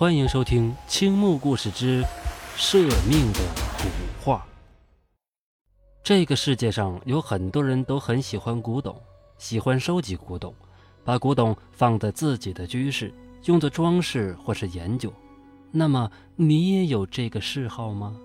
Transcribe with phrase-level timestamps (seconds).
[0.00, 2.02] 欢迎收听《青木故事之
[2.56, 3.40] 舍命的
[3.76, 4.36] 古画》。
[6.02, 8.98] 这个世界上有很多人都很喜欢古董，
[9.36, 10.54] 喜欢收集古董，
[11.04, 13.12] 把古董放在自己的居室，
[13.44, 15.12] 用作装饰或是研究。
[15.70, 18.16] 那么，你也有这个嗜好吗？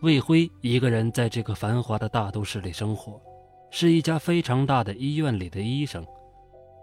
[0.00, 3.20] 魏辉一个人在这个繁华的大都市里生活，
[3.72, 6.06] 是一家非常大的医院里的医生。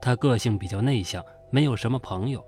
[0.02, 2.44] 他个性比较内向，没有什么朋友，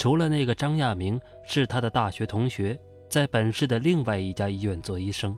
[0.00, 2.74] 除了那个张亚明是他的大学同学，
[3.06, 5.36] 在本市的另外一家医院做医生。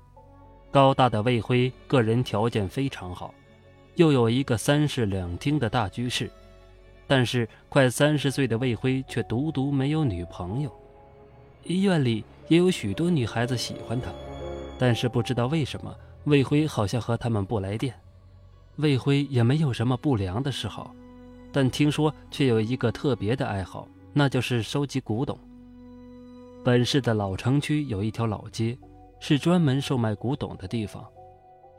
[0.71, 3.35] 高大的魏辉个人条件非常好，
[3.97, 6.31] 又有一个三室两厅的大居室，
[7.09, 10.73] 但是快三十岁的魏辉却独独没有女朋友。
[11.65, 14.13] 医院里也有许多女孩子喜欢他。
[14.79, 15.93] 但是不知道为什么，
[16.27, 17.93] 魏辉好像和他们不来电。
[18.77, 20.95] 魏辉也没有什么不良的嗜好，
[21.51, 25.39] 但听说却有一个特别的爱好，那就是收集古董。
[26.65, 28.79] 本市的老城区有一条老街，
[29.19, 31.05] 是专门售卖古董的地方。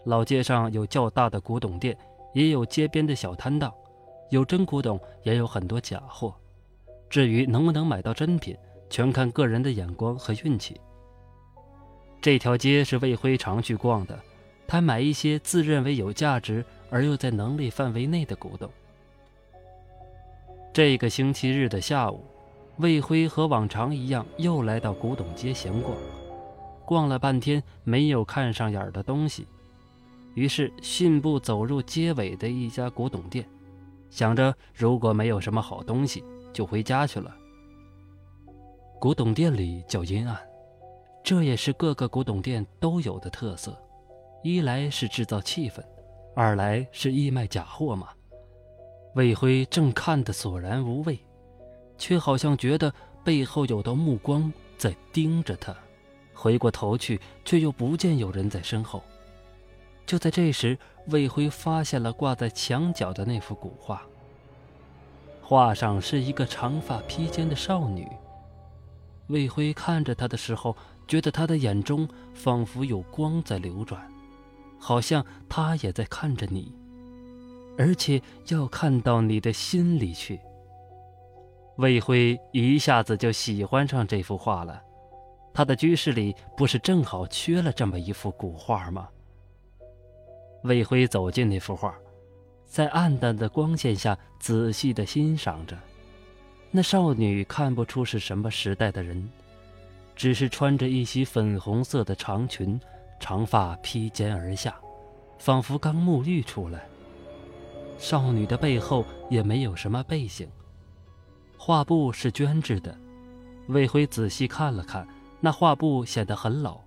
[0.05, 1.97] 老街上有较大的古董店，
[2.33, 3.71] 也有街边的小摊档，
[4.29, 6.33] 有真古董，也有很多假货。
[7.09, 8.57] 至于能不能买到真品，
[8.89, 10.81] 全看个人的眼光和运气。
[12.19, 14.19] 这条街是魏辉常去逛的，
[14.67, 18.69] 他买一些自认为有价值而又在能力范围内的古董。
[20.73, 22.25] 这个星期日的下午，
[22.77, 25.95] 魏辉和往常一样又来到古董街闲逛，
[26.83, 29.45] 逛了半天没有看上眼的东西，
[30.33, 33.47] 于是信步走入街尾的一家古董店，
[34.09, 37.31] 想着如果没有什么好东西，就回家去了。
[38.99, 40.35] 古董店里较阴暗。
[41.23, 43.79] 这也是各个古董店都有的特色，
[44.43, 45.83] 一来是制造气氛，
[46.35, 48.09] 二来是义卖假货嘛。
[49.15, 51.19] 魏辉正看得索然无味，
[51.97, 55.75] 却好像觉得背后有道目光在盯着他，
[56.33, 59.03] 回过头去，却又不见有人在身后。
[60.05, 60.77] 就在这时，
[61.07, 64.01] 魏辉发现了挂在墙角的那幅古画，
[65.41, 68.07] 画上是一个长发披肩的少女。
[69.27, 70.75] 魏辉看着她的时候。
[71.05, 74.09] 觉得她的眼中仿佛有光在流转，
[74.79, 76.73] 好像她也在看着你，
[77.77, 80.39] 而且要看到你的心里去。
[81.77, 84.81] 魏辉一下子就喜欢上这幅画了。
[85.53, 89.07] 他的居室里不是正好缺了这么一幅古画吗？
[90.63, 91.95] 魏辉走进那幅画，
[92.65, 95.77] 在暗淡的光线下仔细地欣赏着。
[96.71, 99.29] 那少女看不出是什么时代的人。
[100.15, 102.79] 只是穿着一袭粉红色的长裙，
[103.19, 104.75] 长发披肩而下，
[105.39, 106.87] 仿佛刚沐浴出来。
[108.03, 110.45] 少女的背后也没有什么背景，
[111.57, 112.93] 画布是绢制的。
[113.69, 115.07] 魏辉仔细看了看，
[115.39, 116.81] 那画布显得很老，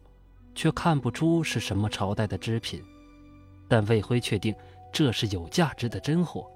[0.55, 2.85] 却看不出是什么朝代的织品。
[3.67, 4.55] 但魏辉确定
[4.93, 6.47] 这是有价值的真货。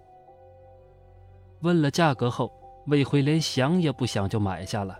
[1.60, 2.52] 问了价格后，
[2.86, 4.94] 魏辉连想也不想就买下了。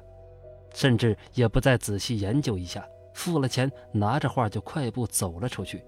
[0.73, 2.83] 甚至也不再仔细研究一下，
[3.13, 5.85] 付了钱，拿着画就快步走了出去，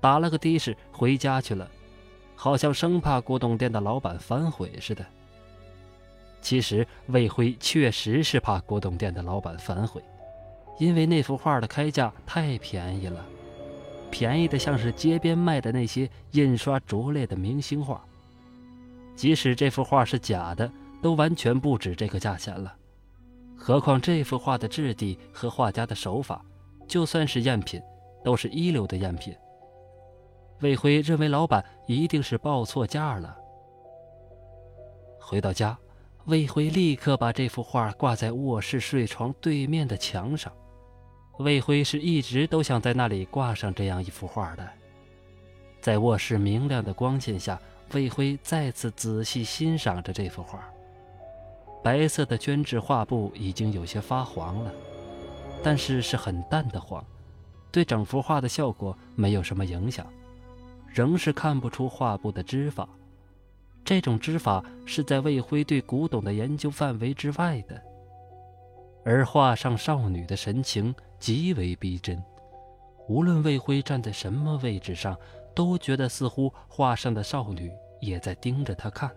[0.00, 1.68] 打了个的士回家去了，
[2.44, 5.02] 好像生怕古董店的老板反悔似的。
[6.42, 10.04] 其实魏辉确实是怕古董店的老板反悔，
[10.78, 13.24] 因为那幅画的开价太便宜了，
[14.10, 18.04] 便宜的像是街边卖的那些印刷拙劣的明星画。
[19.16, 22.76] 即使这幅画是假的，都完全不止这个价钱了。
[23.56, 26.44] 何况这幅画的质地和画家的手法，
[26.86, 27.80] 就算是赝品，
[28.22, 29.34] 都是一流的赝品。
[30.60, 33.36] 魏辉认为老板一定是报错价了。
[35.20, 35.76] 回到家，
[36.26, 40.52] 魏辉立刻把这幅画挂在卧室睡床对面的墙上。
[41.38, 44.68] 魏辉是一直都想在那里挂上这样一幅画的。
[45.80, 47.60] 在卧室明亮的光线下，
[47.92, 50.64] 魏辉再次仔细欣赏着这幅画。
[51.82, 54.72] 白色的绢质画布已经有些发黄了，
[55.62, 57.04] 但是是很淡的黄，
[57.70, 60.06] 对整幅画的效果没有什么影响，
[60.94, 62.88] 仍是看不出画布的织法。
[63.84, 67.82] 这种织法是在魏辉对古董的研究范围之外的。
[69.04, 72.22] 而画上少女的神情极为逼真，
[73.08, 75.18] 无论魏辉站在什么位置上，
[75.54, 77.70] 都觉得似乎画上的少女
[78.00, 79.10] 也在盯着他看。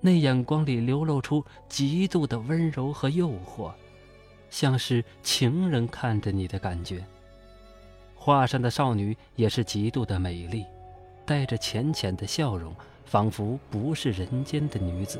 [0.00, 3.72] 那眼光里流露出极度的温柔和诱惑，
[4.50, 7.04] 像是情人看着你的感觉。
[8.22, 10.66] 画上的少女也是极度的美丽，
[11.24, 12.70] 带着浅浅的笑容，
[13.06, 15.18] 仿佛不是人间的女子。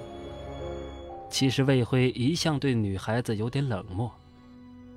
[1.30, 4.12] 其实魏辉一向对女孩子有点冷漠，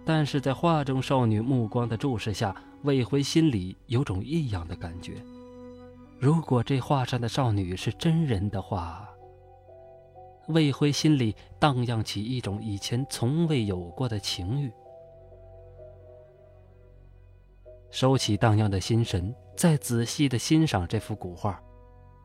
[0.03, 5.13] 但是在画中少女目光的注视下，魏辉心里有种异样的感觉。
[6.19, 9.07] 如果这画上的少女是真人的话，
[10.49, 14.69] 魏辉心里荡漾起一种以前从未有过的情欲。
[17.94, 21.62] 收起荡漾的心神，再仔细的欣赏这幅古画，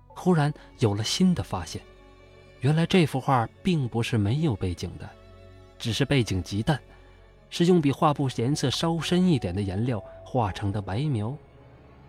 [0.07, 1.83] 忽然有了新的发现。
[2.61, 5.07] 原来这幅画并不是没有背景的，
[5.79, 6.81] 只是背景极淡，
[7.51, 11.37] 是用比画布颜色稍深一点的颜料画成的白描，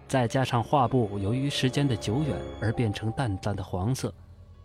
[0.08, 4.14] 再加上画布由于时间的久远而变成淡淡的黄色，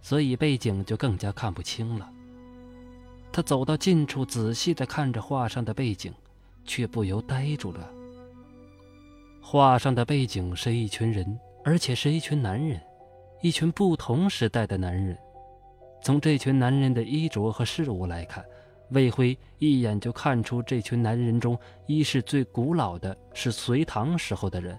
[0.02, 2.08] 所以背景就更加看不清了。
[3.32, 6.14] 他走到近处，仔细地看着画上的背景，
[6.64, 7.90] 却不由呆住了。
[9.46, 12.80] 画上的背景是一群人，而且是一群男人，
[13.42, 15.16] 一群不同时代的男人。
[16.02, 18.42] 从这群男人的衣着和事物来看，
[18.88, 24.76] 魏辉一眼就看出这群男人中，一是最古老的是隋唐时候的人，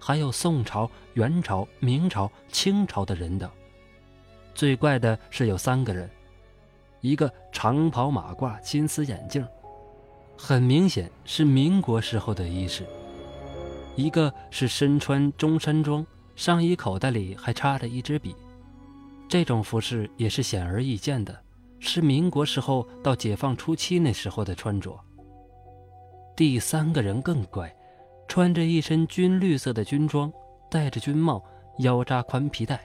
[0.00, 3.48] 还有宋朝、元朝、明朝、清朝的人等。
[4.52, 6.10] 最怪的是有三个人，
[7.00, 9.46] 一个长袍马褂、金丝眼镜，
[10.36, 12.82] 很明显是民国时候的衣饰；
[13.94, 18.34] 一个是身穿中山装，上衣口袋里还插着一支笔。
[19.28, 21.38] 这种服饰也是显而易见的，
[21.78, 24.98] 是民国时候到解放初期那时候的穿着。
[26.34, 27.74] 第三个人更怪，
[28.26, 30.32] 穿着一身军绿色的军装，
[30.70, 31.44] 戴着军帽，
[31.78, 32.80] 腰扎宽皮带，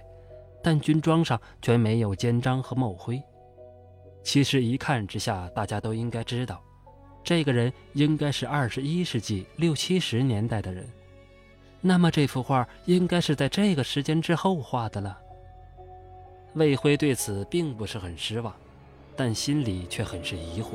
[0.62, 3.22] 但军装上却没有肩章和帽徽。
[4.24, 6.62] 其实一看之下，大家都应该知道，
[7.24, 10.86] 这个人应该是二十一世纪六七十年代的人。
[11.88, 15.18] 那么这幅画应该是在这个时间之后画的了。
[16.56, 18.54] 魏辉对此并不是很失望，
[19.16, 20.72] 但心里却很是疑惑：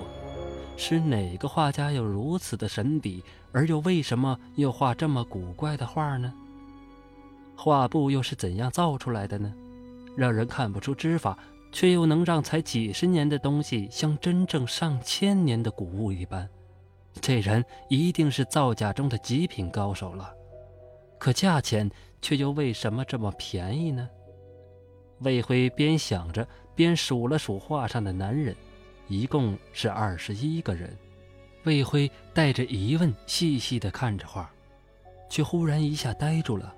[0.74, 3.22] 是哪个画家有如此的神笔，
[3.52, 6.32] 而又为什么又画这么古怪的画呢？
[7.54, 9.52] 画布又是怎样造出来的呢？
[10.16, 11.38] 让人看不出织法，
[11.72, 16.48] 却又能让才几十年的东西像真正上千年的古物一般。
[17.20, 20.32] 这人一定是造假中的极品高手了。
[21.22, 21.88] 可价钱
[22.20, 24.10] 却又为什么这么便宜呢？
[25.20, 28.56] 魏辉边想着，边数了数画上的男人，
[29.06, 30.98] 一共是二十一个人。
[31.62, 34.52] 魏辉带着疑问，细细地看着画，
[35.30, 36.74] 却忽然一下呆住了。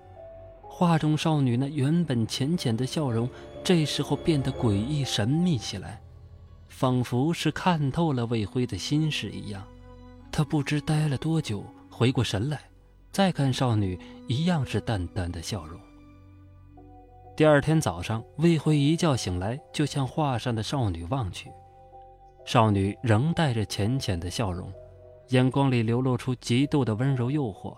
[0.60, 3.26] 画中少女那原本浅浅的笑容，
[3.64, 6.02] 这时候变得诡异神秘起来，
[6.68, 9.66] 仿佛是看透了魏辉的心事一样。
[10.30, 12.60] 他不知呆了多久，回过神来，
[13.14, 13.96] 再看少女，
[14.26, 15.80] 一样是淡淡的笑容。
[17.36, 21.48] 第二天早上，魏辉一觉醒来，就向画上的少女望去。
[22.44, 24.68] 少女仍带着浅浅的笑容，
[25.28, 27.76] 眼光里流露出极度的温柔诱惑。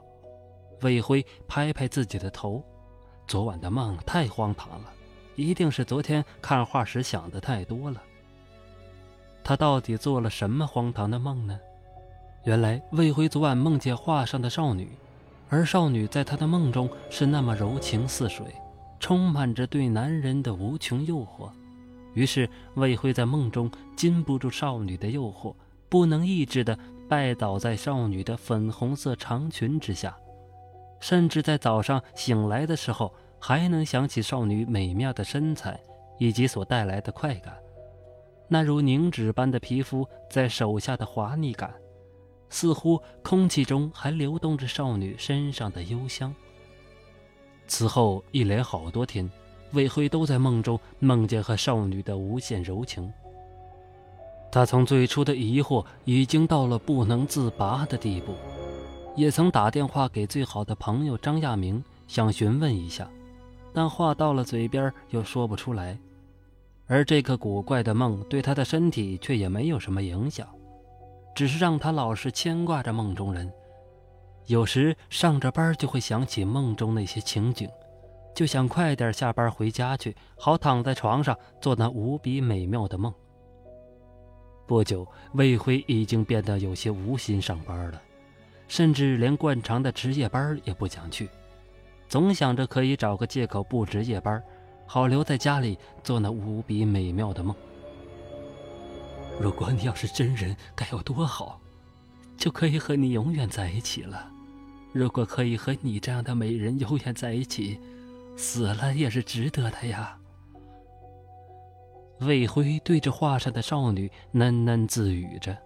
[0.81, 2.65] 魏辉拍拍自己的头，
[3.27, 4.91] 昨晚的梦太荒唐了，
[5.35, 8.03] 一定是昨天看画时想的太多了。
[9.45, 11.61] 他到底做了什么荒唐的梦呢？
[12.45, 14.91] 原来魏辉昨晚梦见画上的少女，
[15.49, 18.47] 而少女在他的梦中是那么柔情似水。
[18.99, 21.51] 充满着对男人的无穷诱惑，
[22.15, 25.55] 于是魏辉在梦中禁不住少女的诱惑，
[25.91, 30.17] 不能抑制的拜倒在少女的粉红色长裙之下，
[30.99, 35.79] 甚至在早上醒来的时候，还能想起少女美妙的身材
[36.19, 37.55] 以及所带来的快感，
[38.49, 41.75] 那如凝脂般的皮肤在手下的滑腻感，
[42.49, 46.35] 似乎空气中还流动着少女身上的幽香。
[47.67, 49.29] 此后一连好多天，
[49.73, 53.13] 魏辉都在梦中梦见和少女的无限柔情。
[54.53, 58.35] 他从最初的疑惑已经到了不能自拔的地步，
[59.17, 63.11] 也曾打电话给最好的朋友张亚明，想询问一下，
[63.73, 65.99] 但话到了嘴边又说不出来。
[66.87, 70.47] 而这个古怪的梦对他的身体却也没有什么影响，
[71.37, 73.53] 只是让他老是牵挂着梦中人。
[74.47, 77.69] 有时上着班就会想起梦中那些情景，
[78.35, 83.13] 就想快点下班回家去，好躺在床上做那无比美妙的梦。
[84.67, 88.01] 不久，魏辉已经变得有些无心上班了，
[88.67, 91.29] 甚至连惯常的值夜班也不想去，
[92.09, 94.43] 总想着可以找个借口不值夜班，
[94.87, 97.55] 好留在家里做那无比美妙的梦。
[99.41, 101.61] 如果你要是真人，该有多好，
[102.37, 104.31] 就可以和你永远在一起了。
[104.93, 107.79] 如果可以和你这样的美人永远在一起，
[108.37, 110.19] 死了也是值得的呀。
[112.21, 115.57] 魏辉对着画上的少女喃喃自语着。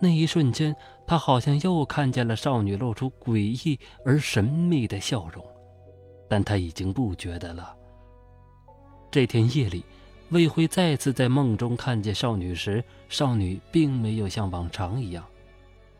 [0.00, 0.74] 那一瞬间，
[1.06, 5.44] 他好像又看见了少女露出诡异而神秘的笑容，
[6.28, 7.76] 但他已经不觉得了。
[9.10, 9.84] 这天夜里，
[10.30, 15.24] 魏辉再次在梦中看见少女时，少女并没有像往常一样，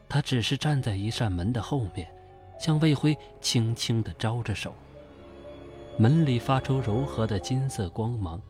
[0.09, 2.09] 她只是站在一扇门的后面，
[2.59, 4.75] 向魏辉轻轻地招着手。
[5.97, 8.43] 门里发出柔和的金色光芒，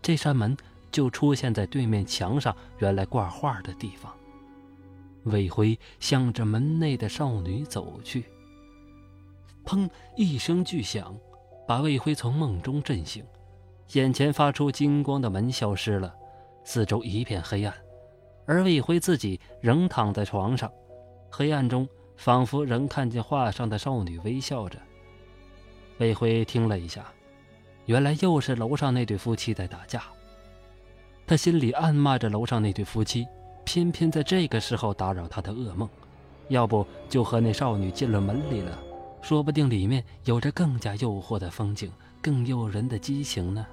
[0.00, 0.56] 这扇门
[0.92, 4.14] 就出现在对面墙上原来挂画的地方。
[5.24, 8.24] 魏辉向着门内的少女走去。
[9.66, 9.90] 砰！
[10.16, 11.14] 一声巨响，
[11.66, 13.24] 把魏辉从梦中震醒。
[13.92, 16.14] 眼前发出金光的门消失了，
[16.62, 17.74] 四周一片黑暗，
[18.44, 20.70] 而魏辉自己仍躺在床上。
[21.30, 24.78] 黑暗中，仿佛仍看见画上的少女微笑着。
[25.98, 27.06] 魏辉听了一下，
[27.86, 30.02] 原来又是楼上那对夫妻在打架。
[31.26, 33.26] 他心里暗骂着楼上那对夫妻，
[33.64, 35.88] 偏偏在这个时候打扰他的噩梦，
[36.48, 38.78] 要不就和那少女进了门里了，
[39.22, 41.90] 说不定里面有着更加诱惑的风景，
[42.20, 43.66] 更诱人的激情呢。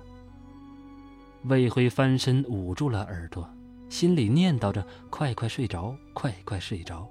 [1.47, 3.47] 魏辉翻身捂住了耳朵，
[3.87, 7.07] 心里念叨着：“快快睡着，快快睡着。”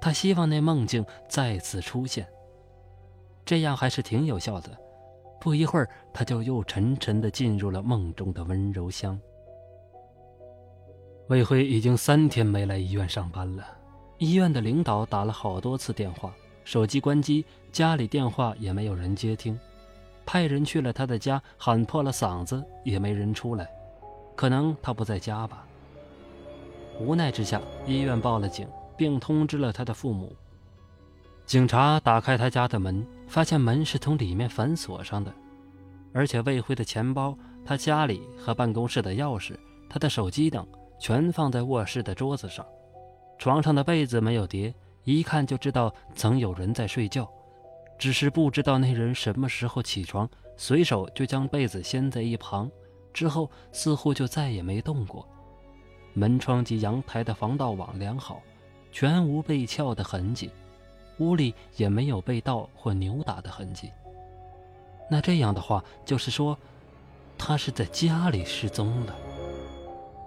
[0.00, 2.26] 他希望那梦境再次出现。
[3.44, 4.70] 这样还是挺有效的。
[5.38, 9.20] 不一会儿，他就又沉沉地进入了梦中的温柔乡。
[11.28, 13.64] 魏辉已经三天没来医院上班了，
[14.16, 19.58] 医院的领导打了好多次电话，手机关机，家里电话也没有人接听，
[20.26, 23.66] 派人去了他的家，喊破了嗓子也没人出来，
[24.34, 25.64] 可能他不在家吧。
[26.98, 30.34] 无奈之下，医院报了警，并通知了他的父母。
[31.46, 35.32] 警察打开他家的门，发现门是从里面反锁上的，
[36.12, 39.56] 而且魏辉的钱包、他家里和办公室的钥匙、
[39.88, 40.66] 他的手机等
[40.98, 42.66] 全放在卧室的桌子上。
[43.38, 47.30] 床上的被子没有叠，一看就知道曾有人在睡觉，
[47.98, 52.70] 只是不知道那人什么时候起床，随手就将被子掀在一旁，
[53.12, 55.26] 之后似乎就再也没动过。
[56.12, 58.40] 门窗及阳台的防盗网良好，
[58.90, 60.50] 全无被撬的痕迹。
[61.18, 63.90] 屋里也没有被盗或扭打的痕迹。
[65.10, 66.58] 那这样的话，就是说，
[67.38, 69.16] 他是在家里失踪了。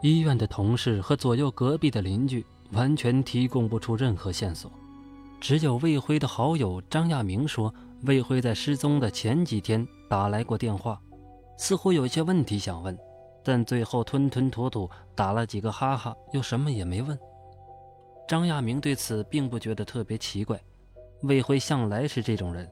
[0.02, 4.72] 医院的同事和左右隔壁的邻居完全提供不出任何线索，
[5.40, 11.02] 只有魏辉的好友张亚明说，魏辉在失踪的前几天打来过电话，
[11.58, 12.98] 似乎有些问题想问，
[13.44, 17.18] 但最后吞吞吐吐打了几个哈哈，又什么也没问。
[18.28, 20.60] 张亚明对此并不觉得特别奇怪。
[21.22, 22.70] 魏辉向来是这种人，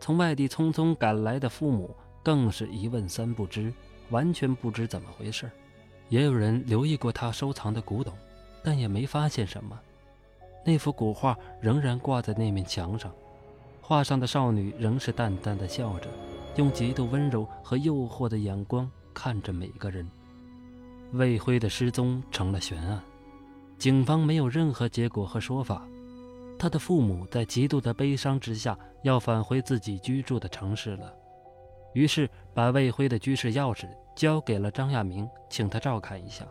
[0.00, 3.72] 从外地匆匆赶来的父母更是一问三不知，
[4.10, 5.50] 完全不知怎么回事。
[6.08, 8.12] 也有人留意过他收藏的古董，
[8.62, 9.78] 但也没发现什么。
[10.64, 13.10] 那幅古画仍然挂在那面墙上，
[13.80, 16.08] 画上的少女仍是淡淡的笑着，
[16.56, 20.08] 用极度温柔和诱惑的眼光看着每个人。
[21.12, 23.02] 魏辉的失踪成了悬案，
[23.78, 25.82] 警方没有任何结果和说法。
[26.58, 31.14] 他的父母在极度的悲伤之下，要返回自己居住的城市了，
[31.94, 36.44] 于是把魏辉的居室钥匙交给了张亚明，请他照看一下。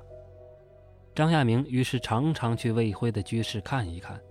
[1.18, 4.22] 张亚明于是常常去魏辉的居室看一看，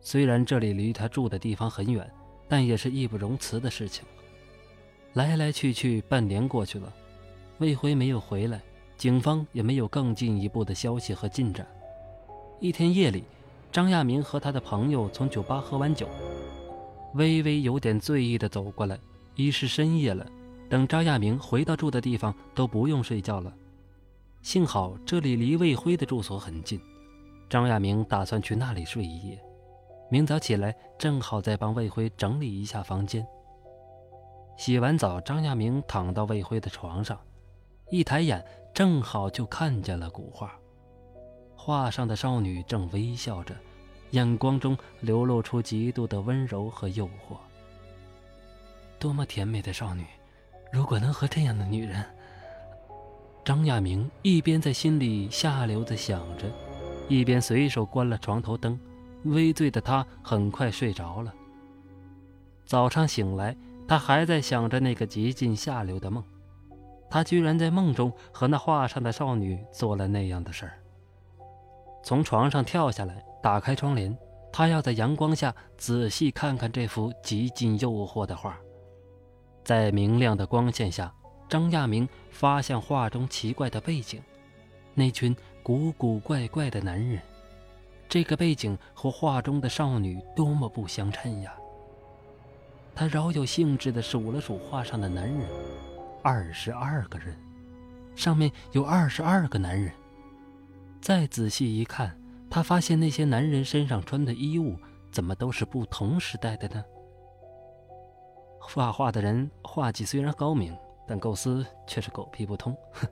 [0.00, 2.08] 虽然这里离他住的地方很远，
[2.46, 4.04] 但也是义不容辞的事情。
[5.14, 6.94] 来来去去半年过去了，
[7.58, 8.62] 魏辉没有回来，
[8.96, 11.66] 警方也没有更进一步的消息和进展。
[12.60, 13.24] 一天夜里。
[13.72, 16.08] 张亚明和他的朋友从酒吧喝完酒，
[17.14, 18.96] 微微有点醉意的走过来。
[19.34, 20.24] 已是深夜了，
[20.70, 23.52] 等张亚明回到住的地方，都不用睡觉了。
[24.46, 26.80] 幸好这里离魏辉的住所很近，
[27.50, 29.36] 张亚明打算去那里睡一夜。
[30.08, 33.26] 明早起来，正好再帮魏辉整理一下房间。
[34.56, 37.18] 洗完澡，张亚明躺到魏辉的床上，
[37.90, 38.40] 一抬眼，
[38.72, 40.56] 正好就看见了古画。
[41.56, 43.52] 画上的少女正微笑着，
[44.10, 47.36] 眼光中流露出极度的温柔和诱惑。
[49.00, 50.06] 多么甜美的少女！
[50.72, 52.06] 如果能和这样的女人……
[53.46, 56.50] 张亚明一边在心里下流的想着，
[57.06, 58.76] 一边随手关了床头灯。
[59.26, 61.32] 微醉的他很快睡着了。
[62.64, 66.24] 早上醒来，他还在想着那个极尽下流的梦。
[67.08, 70.78] 他居然在梦中和那画上的少女做了那样的事儿。
[72.02, 74.16] 从床上跳下来，打开窗帘，
[74.52, 78.58] 他要在阳光下仔细看看这幅极尽诱惑的画。
[79.62, 81.14] 在明亮的光线下，
[81.48, 84.22] 张亚明发现画中奇怪的背景，
[84.94, 87.20] 那群古古怪怪的男人。
[88.08, 91.52] 这个背景和画中的少女多么不相称呀！
[92.94, 95.46] 他饶有兴致地数了数画上的男人，
[96.22, 97.36] 二十二个人，
[98.14, 99.92] 上面有二十二个男人。
[101.00, 102.16] 再仔细一看，
[102.48, 104.76] 他发现那些男人身上穿的衣物
[105.10, 106.84] 怎么都是不同时代的呢？
[108.60, 110.76] 画画的人画技虽然高明，
[111.06, 112.76] 但构思却是狗屁不通。
[112.92, 113.06] 哼！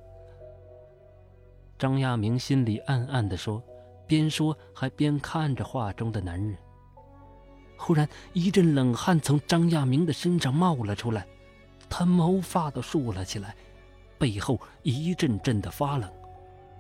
[1.79, 3.63] 张亚明心里暗暗地说，
[4.07, 6.57] 边说还边看着画中的男人。
[7.77, 11.27] 忽然，一阵冷汗从张亚明的身上冒了出来，
[11.91, 13.55] 他毛发都竖了起来，
[14.19, 16.11] 背后一阵阵的发冷。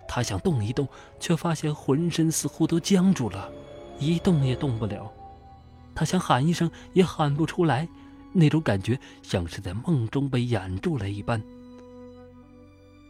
[0.06, 0.87] 他想动一动，
[1.18, 3.50] 却发现浑身似乎都僵住了，
[3.99, 5.12] 一动也动不了。
[5.94, 7.88] 他想喊一声，也喊不出来。
[8.35, 11.43] 那种感觉像是在梦中被掩住了一般。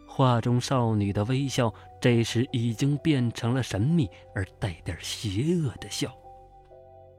[0.06, 6.14] 画中少女的微笑，这时已经变成了神秘而带点邪恶的笑。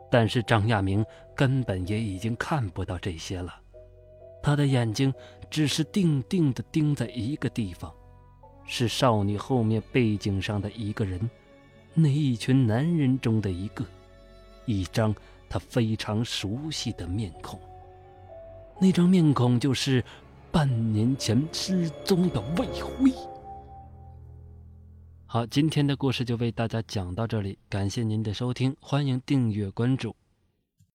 [0.10, 1.04] 但是张亚明
[1.36, 3.54] 根本也已经看不到这些了，
[4.42, 5.14] 他的眼睛
[5.50, 7.92] 只是定定地盯在一个地方，
[8.66, 11.30] 是少女后面背景上的一个人，
[11.94, 13.84] 那一群男人中的一个，
[14.66, 15.14] 一张
[15.50, 17.60] 他非常熟悉的面孔。
[18.80, 20.04] 那张面孔就是
[20.52, 23.12] 半年前失踪的魏辉。
[25.26, 30.16] 好，今天的故事就为大家讲到这里，感谢您的收听，欢迎订阅关注。